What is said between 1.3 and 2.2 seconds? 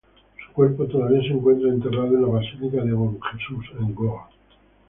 encuentra enterrado